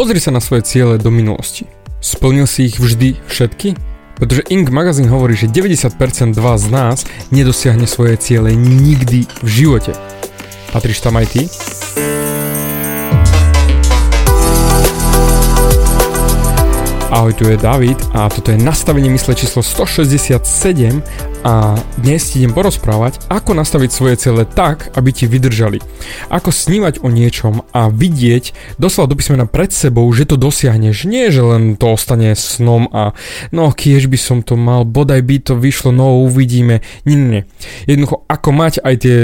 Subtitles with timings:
[0.00, 1.68] Pozri sa na svoje ciele do minulosti.
[2.00, 3.76] Splnil si ich vždy všetky?
[4.16, 4.72] Pretože Inc.
[4.72, 9.92] magazín hovorí, že 90% vás z nás nedosiahne svoje ciele nikdy v živote.
[10.72, 11.42] Patríš tam aj ty?
[17.20, 20.40] Ahoj, tu je David a toto je nastavenie mysle číslo 167
[21.44, 25.84] a dnes ti idem porozprávať, ako nastaviť svoje ciele tak, aby ti vydržali.
[26.32, 31.04] Ako snívať o niečom a vidieť doslova do písmena pred sebou, že to dosiahneš.
[31.04, 33.12] Nie, že len to ostane snom a
[33.52, 36.80] no kiež by som to mal, bodaj by to vyšlo, no uvidíme.
[37.04, 37.42] Nie, nie, nie.
[37.84, 39.16] Jednoducho, ako mať aj tie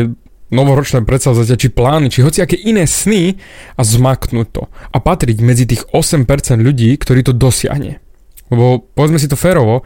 [0.50, 3.38] novoročné predsavzatia, či plány, či hociaké iné sny
[3.74, 4.62] a zmaknúť to.
[4.94, 6.26] A patriť medzi tých 8%
[6.62, 7.98] ľudí, ktorí to dosiahne.
[8.50, 9.82] Lebo povedzme si to férovo,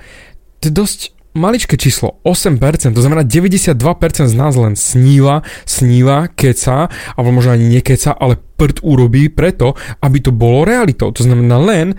[0.60, 1.00] to je dosť
[1.32, 3.78] maličké číslo, 8%, to znamená 92%
[4.26, 10.18] z nás len sníva, sníva, keca, alebo možno ani nekeca, ale prd urobí preto, aby
[10.20, 11.14] to bolo realitou.
[11.14, 11.94] To znamená len,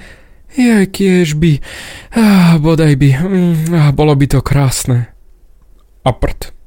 [0.52, 1.64] je, kiež by,
[2.12, 5.08] ah, bodaj by, mm, ah, bolo by to krásne.
[6.04, 6.61] A prd.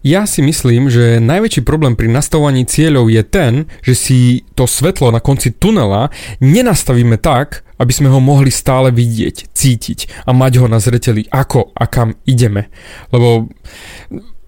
[0.00, 3.52] Ja si myslím, že najväčší problém pri nastavovaní cieľov je ten,
[3.84, 4.18] že si
[4.56, 6.08] to svetlo na konci tunela
[6.40, 11.76] nenastavíme tak, aby sme ho mohli stále vidieť, cítiť a mať ho na zreteli, ako
[11.76, 12.72] a kam ideme.
[13.12, 13.52] Lebo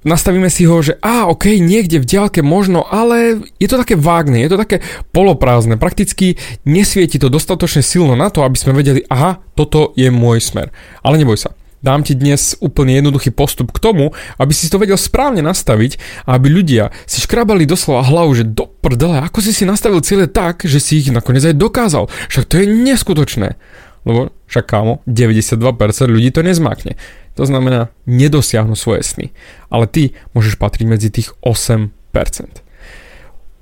[0.09, 4.41] nastavíme si ho, že a ok, niekde v diálke možno, ale je to také vágne,
[4.41, 4.81] je to také
[5.13, 10.41] poloprázdne, prakticky nesvieti to dostatočne silno na to, aby sme vedeli, aha, toto je môj
[10.41, 10.73] smer.
[11.05, 11.53] Ale neboj sa,
[11.83, 15.99] Dám ti dnes úplne jednoduchý postup k tomu, aby si to vedel správne nastaviť
[16.31, 20.31] a aby ľudia si škrabali doslova hlavu, že do prdele, ako si si nastavil cieľe
[20.31, 22.07] tak, že si ich nakoniec aj dokázal.
[22.31, 23.59] Však to je neskutočné.
[24.07, 25.59] Lebo však kámo, 92%
[26.07, 26.95] ľudí to nezmákne.
[27.35, 29.27] To znamená, nedosiahnu svoje sny.
[29.67, 31.91] Ale ty môžeš patriť medzi tých 8%.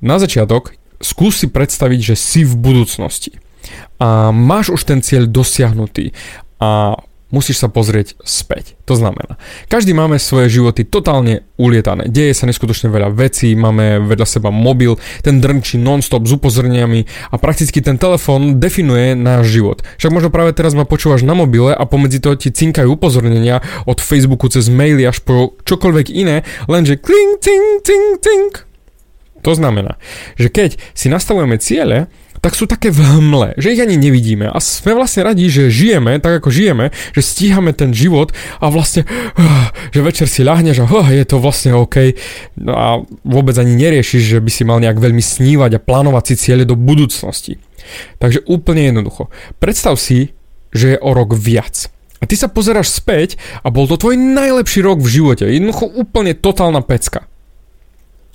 [0.00, 3.40] Na začiatok skús si predstaviť, že si v budúcnosti
[4.00, 6.16] a máš už ten cieľ dosiahnutý
[6.60, 6.96] a
[7.30, 8.78] musíš sa pozrieť späť.
[8.86, 9.38] To znamená,
[9.70, 12.10] každý máme svoje životy totálne ulietané.
[12.10, 17.36] Deje sa neskutočne veľa vecí, máme vedľa seba mobil, ten drnčí non-stop s upozorniami a
[17.38, 19.82] prakticky ten telefón definuje náš život.
[19.98, 24.02] Však možno práve teraz ma počúvaš na mobile a pomedzi toho ti cinkajú upozornenia od
[24.02, 28.70] Facebooku cez maily až po čokoľvek iné, lenže kling, ting, ting, ting.
[29.40, 29.96] To znamená,
[30.36, 34.56] že keď si nastavujeme ciele, tak sú také v hmle, že ich ani nevidíme a
[34.64, 39.68] sme vlastne radi, že žijeme tak ako žijeme, že stíhame ten život a vlastne, uh,
[39.92, 42.16] že večer si ľahneš a uh, je to vlastne OK
[42.56, 42.88] no a
[43.28, 46.80] vôbec ani neriešiš, že by si mal nejak veľmi snívať a plánovať si cieľe do
[46.80, 47.60] budúcnosti.
[48.20, 49.28] Takže úplne jednoducho.
[49.60, 50.32] Predstav si,
[50.72, 51.92] že je o rok viac.
[52.20, 55.48] A ty sa pozeráš späť a bol to tvoj najlepší rok v živote.
[55.48, 57.24] Jednoducho úplne totálna pecka.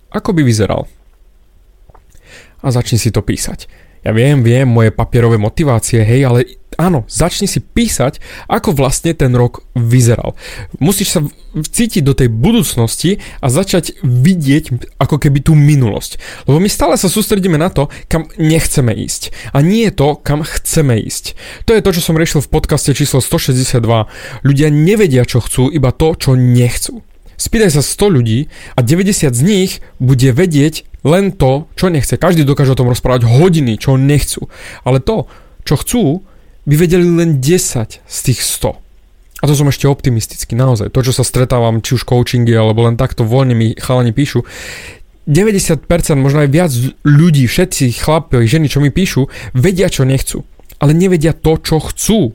[0.09, 0.89] Ako by vyzeral?
[2.65, 3.69] A začni si to písať.
[4.05, 6.39] Ja viem, viem, moje papierové motivácie, hej, ale
[6.77, 10.37] áno, začni si písať, ako vlastne ten rok vyzeral.
[10.77, 11.19] Musíš sa
[11.57, 16.21] cítiť do tej budúcnosti a začať vidieť ako keby tú minulosť.
[16.45, 19.33] Lebo my stále sa sústredíme na to, kam nechceme ísť.
[19.57, 21.33] A nie je to, kam chceme ísť.
[21.65, 23.81] To je to, čo som riešil v podcaste číslo 162.
[24.45, 27.01] Ľudia nevedia, čo chcú, iba to, čo nechcú.
[27.35, 32.17] Spýtaj sa 100 ľudí a 90 z nich bude vedieť len to, čo nechce.
[32.17, 34.49] Každý dokáže o tom rozprávať hodiny, čo nechcú.
[34.81, 35.29] Ale to,
[35.61, 36.03] čo chcú,
[36.65, 38.73] by vedeli len 10 z tých 100.
[39.43, 40.89] A to som ešte optimistický, naozaj.
[40.89, 44.41] To, čo sa stretávam, či už coachingy, alebo len takto voľne mi chalani píšu,
[45.29, 45.85] 90%,
[46.17, 50.45] možno aj viac ľudí, všetci chlapi, ženy, čo mi píšu, vedia, čo nechcú.
[50.81, 52.33] Ale nevedia to, čo chcú.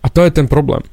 [0.00, 0.84] A to je ten problém.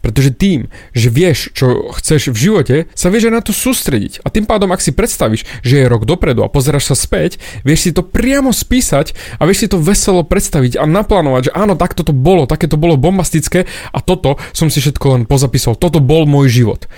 [0.00, 4.24] Pretože tým, že vieš, čo chceš v živote, sa vieš aj na to sústrediť.
[4.24, 7.36] A tým pádom, ak si predstavíš, že je rok dopredu a pozeráš sa späť,
[7.68, 11.76] vieš si to priamo spísať a vieš si to veselo predstaviť a naplánovať, že áno,
[11.76, 15.76] takto to bolo, také to bolo bombastické a toto som si všetko len pozapísal.
[15.76, 16.88] Toto bol môj život.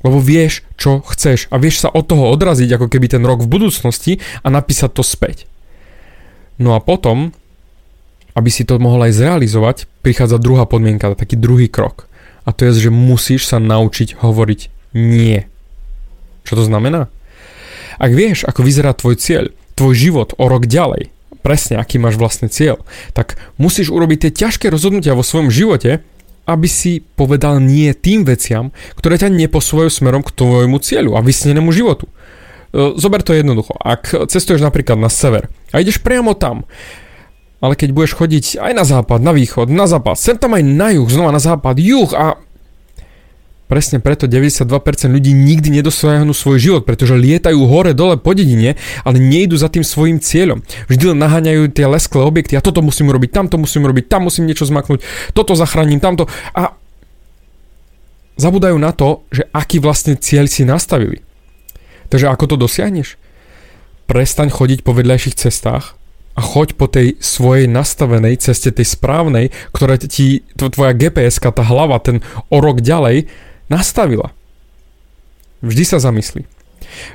[0.00, 3.52] Lebo vieš, čo chceš a vieš sa od toho odraziť, ako keby ten rok v
[3.52, 5.44] budúcnosti a napísať to späť.
[6.56, 7.36] No a potom
[8.36, 12.04] aby si to mohol aj zrealizovať, prichádza druhá podmienka, taký druhý krok.
[12.44, 15.48] A to je, že musíš sa naučiť hovoriť nie.
[16.44, 17.08] Čo to znamená?
[17.96, 21.08] Ak vieš, ako vyzerá tvoj cieľ, tvoj život o rok ďalej,
[21.40, 22.84] presne aký máš vlastný cieľ,
[23.16, 26.04] tak musíš urobiť tie ťažké rozhodnutia vo svojom živote,
[26.46, 31.74] aby si povedal nie tým veciam, ktoré ťa neposvojú smerom k tvojmu cieľu a vysnenému
[31.74, 32.06] životu.
[32.70, 33.74] E, zober to jednoducho.
[33.82, 36.62] Ak cestuješ napríklad na sever a ideš priamo tam,
[37.60, 40.88] ale keď budeš chodiť aj na západ, na východ, na západ, sem tam aj na
[40.92, 42.36] juh, znova na západ, juh a
[43.66, 44.62] Presne preto 92%
[45.10, 49.82] ľudí nikdy nedosiahnu svoj život, pretože lietajú hore dole po dedine, ale nejdu za tým
[49.82, 50.62] svojim cieľom.
[50.86, 54.46] Vždy len naháňajú tie lesklé objekty a toto musím urobiť, tamto musím urobiť, tam musím
[54.46, 55.02] niečo zmaknúť,
[55.34, 56.78] toto zachránim, tamto a
[58.38, 61.26] zabudajú na to, že aký vlastne cieľ si nastavili.
[62.06, 63.18] Takže ako to dosiahneš?
[64.06, 65.95] Prestaň chodiť po vedľajších cestách
[66.36, 71.96] a choď po tej svojej nastavenej ceste, tej správnej, ktorá ti tvoja gps tá hlava,
[71.98, 72.20] ten
[72.52, 73.32] o rok ďalej
[73.72, 74.36] nastavila.
[75.64, 76.44] Vždy sa zamyslí.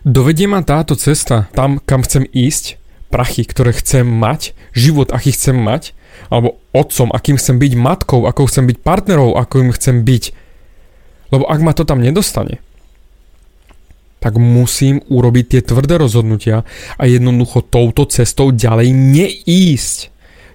[0.01, 2.81] Dovedie ma táto cesta tam, kam chcem ísť,
[3.13, 5.93] prachy, ktoré chcem mať, život, aký chcem mať,
[6.33, 10.23] alebo otcom, akým chcem byť, matkou, ako chcem byť partnerov, akým chcem byť.
[11.31, 12.59] Lebo ak ma to tam nedostane,
[14.21, 16.61] tak musím urobiť tie tvrdé rozhodnutia
[16.95, 20.11] a jednoducho touto cestou ďalej neísť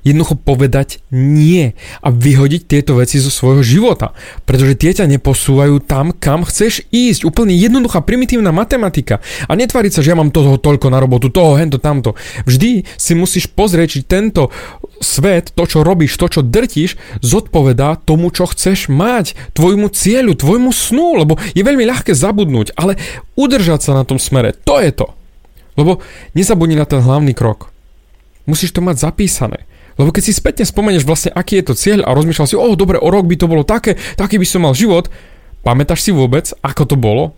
[0.07, 4.15] jednoducho povedať nie a vyhodiť tieto veci zo svojho života.
[4.47, 7.27] Pretože tie ťa neposúvajú tam, kam chceš ísť.
[7.27, 9.19] Úplne jednoduchá, primitívna matematika.
[9.51, 12.15] A netváriť sa, že ja mám toho toľko na robotu, toho, hento, tamto.
[12.47, 14.55] Vždy si musíš pozrieť, či tento
[15.01, 20.71] svet, to, čo robíš, to, čo drtíš, zodpovedá tomu, čo chceš mať, tvojmu cieľu, tvojmu
[20.73, 23.01] snu, lebo je veľmi ľahké zabudnúť, ale
[23.37, 25.13] udržať sa na tom smere, to je to.
[25.77, 26.01] Lebo
[26.33, 27.69] nezabudni na ten hlavný krok.
[28.49, 29.69] Musíš to mať zapísané.
[29.97, 33.01] Lebo keď si spätne spomeneš vlastne, aký je to cieľ a rozmýšľal si, oh dobre,
[33.01, 35.09] o rok by to bolo také, taký by som mal život,
[35.65, 37.33] pamätáš si vôbec, ako to bolo?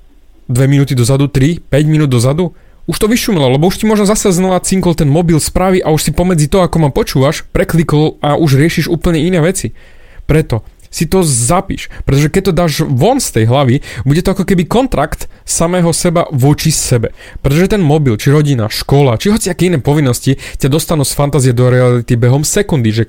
[0.50, 2.50] 2 minúty dozadu, 3, 5 minút dozadu?
[2.88, 6.08] Už to vyšumelo, lebo už ti možno zase znova cinkol ten mobil správy a už
[6.08, 9.76] si pomedzi to, ako ma počúvaš, preklikol a už riešiš úplne iné veci.
[10.25, 11.93] Preto si to zapíš.
[12.08, 16.25] Pretože keď to dáš von z tej hlavy, bude to ako keby kontrakt samého seba
[16.32, 17.12] voči sebe.
[17.44, 21.52] Pretože ten mobil, či rodina, škola, či hoci aké iné povinnosti ťa dostanú z fantázie
[21.52, 23.05] do reality behom sekundy, že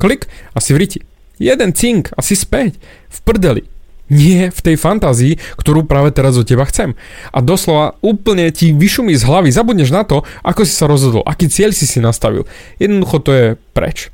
[0.00, 1.00] klik a si v riti.
[1.40, 2.76] Jeden cink a si späť.
[3.08, 3.64] V prdeli.
[4.10, 6.98] Nie v tej fantázii, ktorú práve teraz od teba chcem.
[7.30, 11.46] A doslova úplne ti vyšumí z hlavy, zabudneš na to, ako si sa rozhodol, aký
[11.46, 12.42] cieľ si si nastavil.
[12.82, 14.10] Jednoducho to je preč.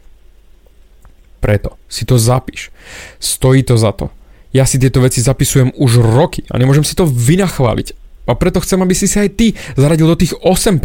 [1.41, 2.69] Preto si to zapíš.
[3.17, 4.13] Stojí to za to.
[4.53, 7.97] Ja si tieto veci zapisujem už roky a nemôžem si to vynachváliť.
[8.27, 9.47] A preto chcem, aby si si aj ty
[9.79, 10.81] zaradil do tých 8%,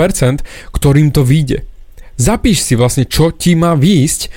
[0.71, 1.65] ktorým to vyjde.
[2.15, 4.29] Zapíš si vlastne, čo ti má výjsť,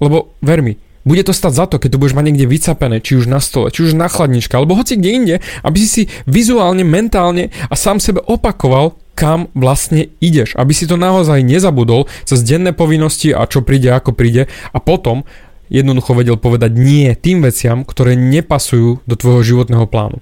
[0.00, 3.14] lebo ver mi, bude to stať za to, keď to budeš mať niekde vycapené, či
[3.14, 6.82] už na stole, či už na chladničke, alebo hoci kde inde, aby si si vizuálne,
[6.82, 12.76] mentálne a sám sebe opakoval, kam vlastne ideš, aby si to naozaj nezabudol cez denné
[12.76, 15.24] povinnosti a čo príde, ako príde a potom
[15.72, 20.20] jednoducho vedel povedať nie tým veciam, ktoré nepasujú do tvojho životného plánu.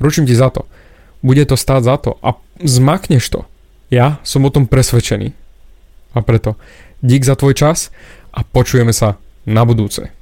[0.00, 0.64] Ručím ti za to.
[1.20, 3.40] Bude to stáť za to a zmakneš to.
[3.92, 5.36] Ja som o tom presvedčený.
[6.16, 6.56] A preto
[7.04, 7.92] dík za tvoj čas
[8.32, 10.21] a počujeme sa na budúce.